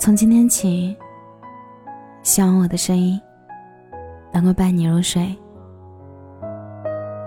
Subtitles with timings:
[0.00, 0.96] 从今天起，
[2.22, 3.20] 希望我的声音
[4.32, 5.36] 能够伴你入睡。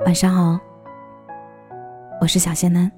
[0.07, 0.59] 晚上好，
[2.19, 2.91] 我是小仙男。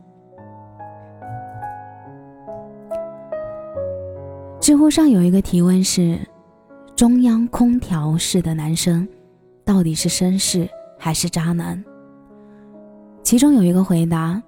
[4.61, 6.18] 知乎上有一个提问是：
[6.96, 9.05] 中央空调式的男生
[9.66, 11.84] 到底是绅士还是渣男？
[13.23, 14.41] 其中有一个回答：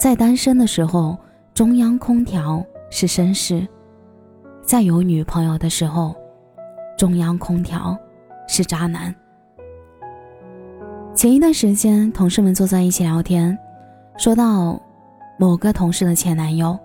[0.00, 1.14] 在单身的时候，
[1.52, 3.66] 中央空调是绅士；
[4.66, 6.12] 在有女朋友的时候，
[6.98, 7.96] 中央空调
[8.48, 9.14] 是渣男。
[11.14, 13.56] 前一段时间，同事们坐在一起聊天，
[14.18, 14.76] 说到
[15.38, 16.76] 某个同事的前男友。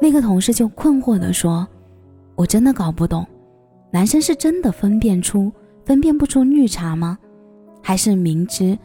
[0.00, 1.66] 那个同事就困惑地说
[2.34, 3.24] ：“我真的搞不懂，
[3.92, 5.52] 男生是真的分辨出
[5.84, 7.16] 分辨不出绿茶吗？
[7.80, 8.76] 还是明知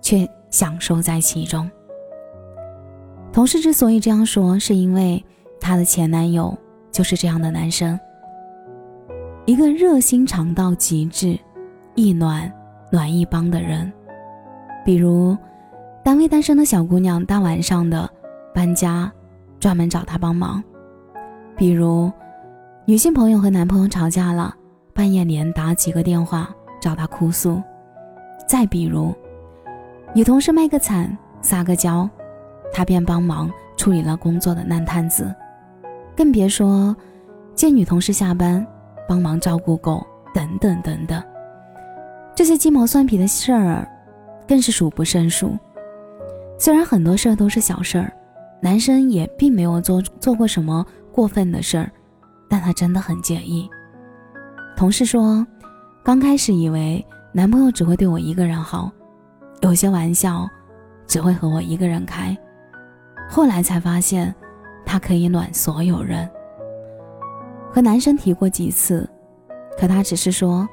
[0.00, 1.68] 却享受在其中？”
[3.34, 5.22] 同事之所以这样说，是因为
[5.60, 6.56] 她的前男友
[6.90, 7.98] 就是这样的男生，
[9.46, 11.38] 一个热心肠到极致、
[11.94, 12.52] 一暖
[12.90, 13.92] 暖一帮的人。
[14.84, 15.36] 比如，
[16.02, 18.08] 单位单身的小姑娘大晚上的
[18.54, 19.10] 搬家。
[19.58, 20.64] 专门找他帮忙，
[21.54, 22.10] 比如
[22.86, 24.54] 女性朋友和男朋友吵架了，
[24.94, 26.48] 半夜连打几个电话
[26.80, 27.62] 找他哭诉；
[28.48, 29.14] 再比如
[30.14, 32.08] 女同事卖个惨撒个娇，
[32.72, 35.30] 他便帮忙处理了工作的烂摊子。
[36.20, 36.94] 更别说
[37.54, 38.64] 见女同事下班
[39.08, 41.22] 帮忙照顾狗等等等等，
[42.36, 43.88] 这些鸡毛蒜皮的事儿
[44.46, 45.56] 更是数不胜数。
[46.58, 48.12] 虽然很多事儿都是小事儿。
[48.60, 51.90] 男生也并没有做做过什么过分的事儿，
[52.50, 53.66] 但他真的很介意。
[54.76, 55.46] 同事说，
[56.04, 58.92] 刚开始以为男朋友只会对我一个人好，
[59.62, 60.46] 有些玩笑
[61.06, 62.36] 只会和我一个人开，
[63.30, 64.34] 后来才发现
[64.90, 66.28] 他可以暖所有人。
[67.70, 69.08] 和男生提过几次，
[69.78, 70.68] 可他只是说，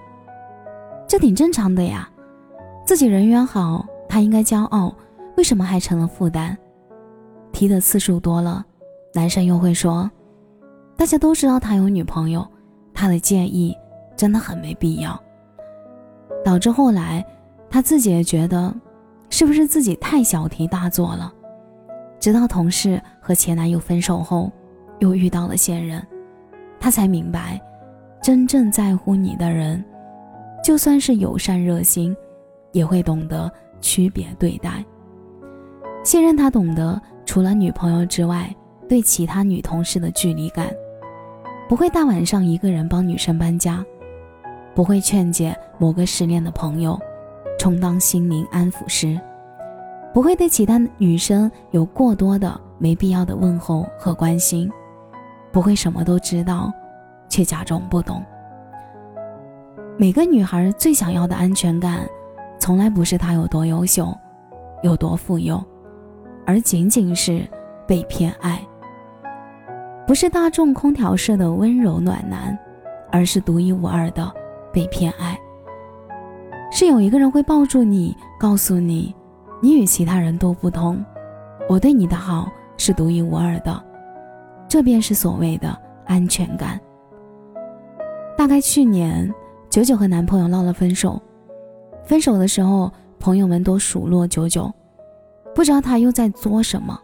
[1.08, 2.10] 这挺正常的呀，
[2.84, 4.92] 自己人缘好，他应该骄傲，
[5.38, 6.58] 为什么还成了负担？
[7.52, 8.66] 提的次数多了，
[9.14, 10.10] 男生又会说
[10.98, 12.44] ：“大家都知道他有女朋友，
[12.96, 13.78] 他的介意
[14.16, 15.16] 真的很没必要。”
[16.44, 17.24] 导致后来
[17.70, 18.74] 他自己也觉得，
[19.30, 21.32] 是不是自己太小题大做了？
[22.28, 24.52] 直到同事和前男友分手后，
[25.00, 26.06] 又遇到了现任，
[26.78, 27.58] 他才明白，
[28.22, 29.82] 真正在乎你的人，
[30.62, 32.14] 就算是友善热心，
[32.74, 33.50] 也会懂得
[33.80, 34.84] 区别对待。
[36.04, 37.02] 现任他懂得。
[37.26, 38.54] 除了女朋友之外，
[38.90, 40.68] 对其他女同事的距离感，
[41.70, 43.82] 不会大晚上一个人帮女生搬家，
[44.76, 47.00] 不会劝解某个失恋的朋友，
[47.58, 49.18] 充当心灵安抚师，
[50.18, 54.68] 不会对其他女生有过多的没必要的问候和关心，
[55.52, 56.74] 不会什么都知道，
[57.30, 58.26] 却假装不懂。
[59.96, 62.00] 每个女孩最想要的安全感，
[62.58, 64.12] 从来不是他有多优秀，
[64.82, 65.64] 有多富有。
[66.48, 67.48] 而仅仅是
[67.88, 68.60] 被偏爱，
[70.08, 72.58] 不是大众空调式的温柔暖男，
[73.12, 74.34] 而是独一无二的
[74.74, 75.40] 被偏爱。
[76.72, 79.16] 是有一个人会抱住你，告诉你，
[79.62, 81.04] 你与其他人都不同，
[81.68, 83.84] 我对你的好是独一无二的，
[84.68, 85.76] 这便是所谓的
[86.06, 86.80] 安全感。
[88.38, 89.34] 大概去年，
[89.70, 91.20] 九九和男朋友闹了分手，
[92.04, 94.72] 分手的时候，朋友们都数落九九。
[95.56, 97.00] 不知道他又在作什么，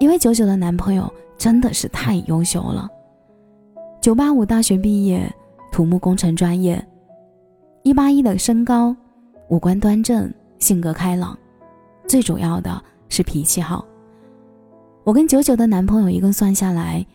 [0.00, 1.08] 因为九九的男朋友
[1.38, 2.88] 真的是太优秀了，
[4.00, 5.32] 九八五大学毕业，
[5.70, 6.84] 土木工程专业，
[7.84, 8.96] 一八一的身高，
[9.48, 10.28] 五官端正，
[10.58, 11.38] 性格开朗，
[12.12, 13.82] 最主要的是脾气好。
[15.02, 17.06] 我跟九九的男朋友一共算下来，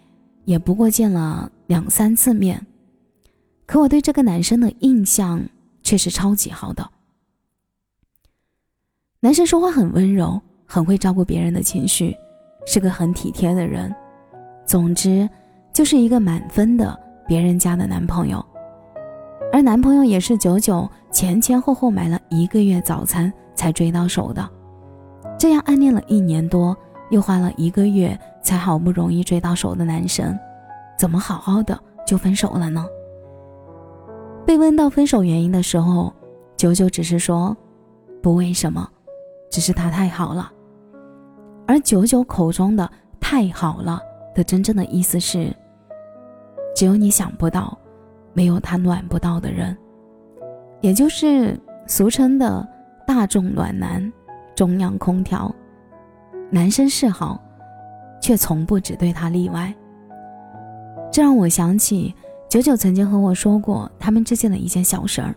[0.45, 2.65] 也不过见了两三次面，
[3.67, 5.39] 可我对这个男生的印象
[5.83, 6.89] 却是超级好的。
[9.19, 12.17] 男生说话很温柔，很会照顾别人的情绪，
[12.65, 13.95] 是个很体贴的人。
[14.65, 15.29] 总之，
[15.71, 18.43] 就是一个满分的别人家的男朋友。
[19.53, 24.56] 而男朋友也是九九前前后后买了一个月早餐才追到手的。
[25.37, 26.75] 这样暗恋了一年多，
[27.09, 30.37] 又花了一个月才好不容易追到手的男生，
[30.97, 32.85] 怎么好好的就分手了呢？
[34.45, 36.13] 被问到分手原因的时候，
[36.55, 37.55] 九九只是说
[38.23, 38.89] ：“不为什么。”
[39.49, 40.51] 只是他太好了，
[41.65, 42.89] 而九九口中的
[43.19, 44.01] “太好了”
[44.35, 45.55] 的真正的意思是，
[46.75, 47.77] 只有你想不到，
[48.33, 49.75] 没有他暖不到的人，
[50.81, 51.57] 也就是
[51.87, 52.67] 俗称的
[53.05, 54.11] 大众暖男、
[54.57, 55.53] 中央空调。
[56.49, 57.39] 男生是好，
[58.19, 59.71] 却从不只对他例外。
[61.11, 62.11] 这让我想起
[62.49, 65.35] 九九曾经和我说过他们之间的一件小事儿。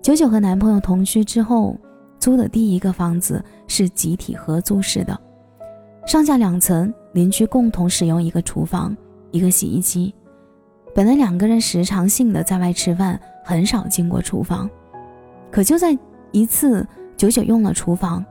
[0.00, 1.76] 九九和男朋友同居之后，
[2.18, 5.20] 租的第一个房子是集体合租式的，
[6.06, 8.96] 上下两层，邻居共同使用一个厨房、
[9.30, 10.14] 一个洗衣机。
[10.94, 14.70] 本来两个人时常性的在外吃饭，很少进过厨房。
[15.50, 15.94] 可就在
[16.32, 16.86] 一次，
[17.16, 18.24] 九九用了厨房，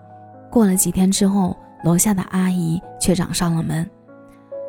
[0.49, 3.89] 过了几天之后，楼下的阿姨却找上了门，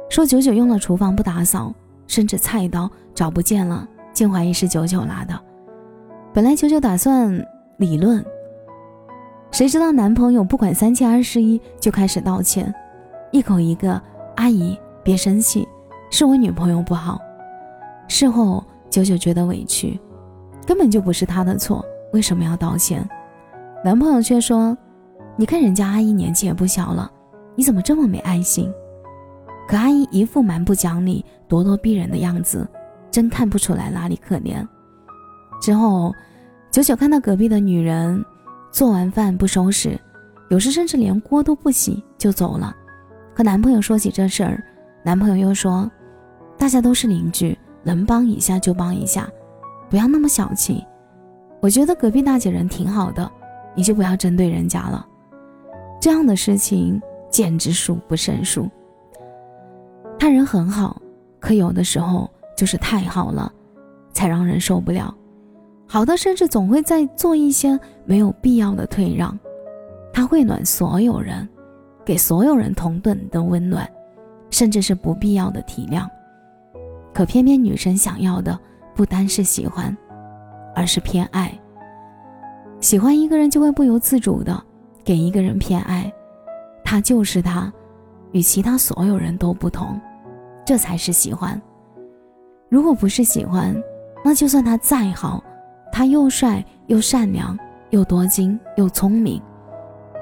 [0.08, 1.72] 说九九用了厨房不打扫，
[2.06, 5.38] 甚至菜刀找不见了，竟怀疑是九九拿的。
[6.32, 7.46] 本来九九打算
[7.76, 8.24] 理论，
[9.50, 12.74] 谁知道男朋友不管三七二十一就开始道歉，
[13.32, 14.00] 一口一个
[14.36, 15.69] 阿姨别生气，
[16.10, 17.20] 是我女朋友不好。
[18.08, 19.98] 事后九九觉得委屈，
[20.66, 23.06] 根本就不是他的错，为什么要道歉？
[23.84, 24.76] 男朋友却说
[25.37, 27.11] ：“你看人家阿姨年纪也不小了，
[27.55, 28.73] 你怎么这么没爱心？”
[29.69, 32.67] 可阿姨一副蛮不讲理、咄咄逼人的样子，
[33.11, 34.67] 真看不出来哪里可怜。
[35.61, 36.12] 之后，
[36.70, 38.25] 九九看到隔壁的女人
[38.70, 39.99] 做完饭不收拾，
[40.50, 42.75] 有时甚至连锅都不洗就走了。
[43.34, 44.62] 和男朋友说起这事儿，
[45.05, 45.90] 男朋友又说
[46.56, 49.29] ：“大家都是邻居，能帮一下就帮一下，
[49.90, 50.84] 不要那么小气。
[51.61, 53.29] 我觉得隔壁大姐人挺好的，
[53.76, 55.06] 你就不要针对人家了。”
[56.00, 57.00] 这样的事情
[57.31, 58.69] 简直数不胜数。
[60.19, 61.00] 他人很好，
[61.38, 63.52] 可有的时候就是太好了，
[64.12, 65.14] 才让人受不了。
[65.87, 69.38] 好的，甚至总会在做一些没有必要的退让。
[70.12, 71.49] 他会暖所有人，
[72.05, 73.88] 给所有人同等的温暖，
[74.50, 76.08] 甚至是不必要的体谅。
[77.12, 78.58] 可偏偏女生想要的
[78.94, 79.96] 不单是喜欢，
[80.75, 81.52] 而是偏爱。
[82.86, 84.62] 喜欢一个人就会不由自主的
[85.02, 86.08] 给一个人偏爱，
[86.84, 87.72] 他就是他，
[88.30, 90.00] 与其他所有人都不同，
[90.64, 91.60] 这才是喜欢。
[92.68, 93.74] 如果不是喜欢，
[94.24, 95.42] 那就算他再好。
[95.90, 97.58] 他又帅又善良
[97.90, 99.42] 又多金又聪明，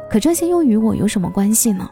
[0.09, 1.87] 可这些又与我有什么关系呢？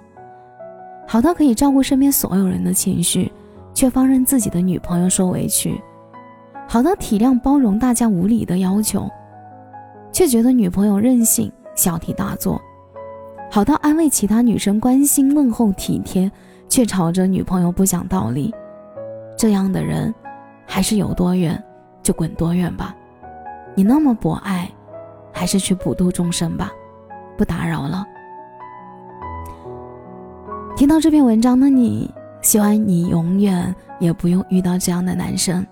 [1.07, 3.31] 好到可以照顾身边所有人的情绪，
[3.75, 5.73] 却放任自己的女朋友受委屈；
[6.67, 9.07] 好到体谅包容大家无理的要求，
[10.13, 12.61] 却觉得女朋友任性小题大做；
[13.51, 16.31] 好到安慰其他女生关心问候体贴，
[16.69, 18.55] 却吵着女朋友不讲道理。
[19.37, 20.15] 这样的人，
[20.67, 21.61] 还是有多远
[22.03, 22.95] 就滚多远吧。
[23.75, 24.71] 你那么博爱，
[25.33, 26.71] 还是去普度众生吧，
[27.37, 28.05] 不打扰了。
[30.77, 32.13] 听到这篇文章的你，
[32.43, 35.67] 希望你永远也不用遇到这样的男生。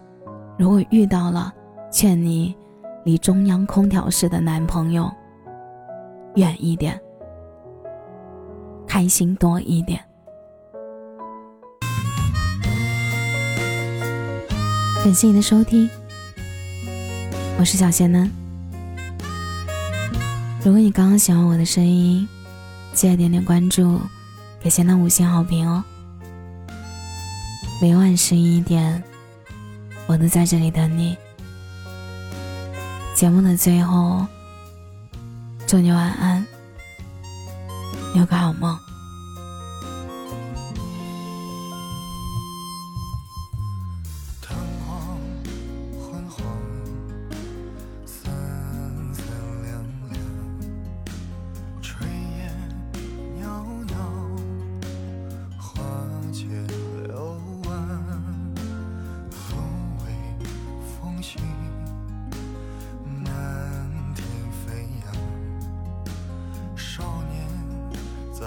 [0.59, 1.53] 如果遇到了，
[1.91, 2.55] 劝你
[3.03, 5.11] 离中央空调式的男朋友
[6.35, 7.01] 远一点，
[8.87, 9.99] 开心多一点。
[15.03, 15.89] 感谢你的收听。
[17.59, 18.31] 我是小贤呢。
[20.63, 22.29] 如果你刚刚喜欢我的声音，
[22.93, 23.99] 记得点点关注，
[24.61, 25.83] 给贤男五星好评哦。
[27.81, 29.03] 每晚十一点，
[30.07, 31.17] 我都在这里等你。
[33.15, 34.25] 节目的最后，
[35.67, 36.47] 祝你晚安，
[38.15, 38.90] 有个好梦。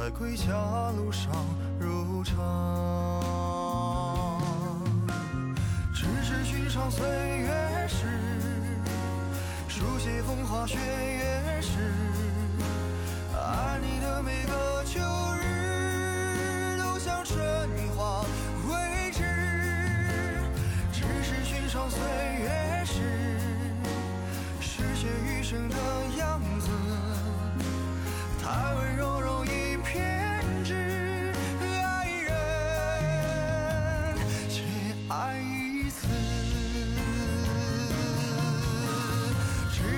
[0.03, 0.51] 在归家
[0.97, 1.31] 路上
[1.79, 2.35] 如常，
[5.93, 8.05] 只是寻常岁月诗，
[9.69, 11.69] 书写风花雪月事，
[13.33, 14.99] 爱你的每个秋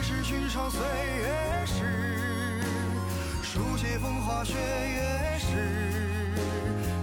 [0.08, 0.80] 是寻常岁
[1.18, 1.82] 月事，
[3.42, 5.48] 书写风花雪月事，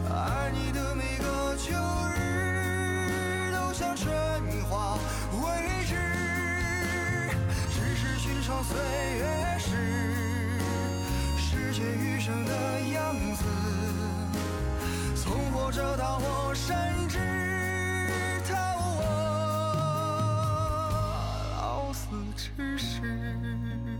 [0.09, 1.73] 爱你的每个秋
[2.15, 4.09] 日都像春
[4.71, 4.97] 花
[5.33, 5.97] 未知，
[7.73, 8.79] 只是寻常岁
[9.19, 9.75] 月事。
[11.39, 13.43] 世界余生的样子，
[15.17, 16.77] 从活着到我深
[17.09, 17.52] 知。
[22.43, 23.92] 只是。